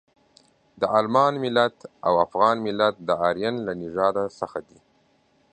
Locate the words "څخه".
4.39-4.59